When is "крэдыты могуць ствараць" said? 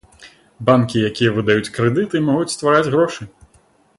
1.77-2.91